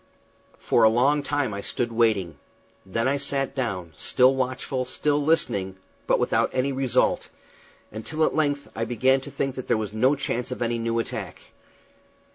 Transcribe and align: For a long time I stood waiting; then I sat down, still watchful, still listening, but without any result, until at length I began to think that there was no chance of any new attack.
For 0.57 0.81
a 0.81 0.89
long 0.89 1.21
time 1.21 1.53
I 1.53 1.61
stood 1.61 1.91
waiting; 1.91 2.39
then 2.87 3.07
I 3.07 3.17
sat 3.17 3.53
down, 3.53 3.93
still 3.95 4.33
watchful, 4.33 4.83
still 4.83 5.21
listening, 5.23 5.77
but 6.07 6.17
without 6.17 6.49
any 6.53 6.71
result, 6.71 7.29
until 7.91 8.23
at 8.25 8.33
length 8.33 8.67
I 8.75 8.83
began 8.83 9.21
to 9.21 9.29
think 9.29 9.53
that 9.53 9.67
there 9.67 9.77
was 9.77 9.93
no 9.93 10.15
chance 10.15 10.49
of 10.49 10.63
any 10.63 10.79
new 10.79 10.97
attack. 10.97 11.41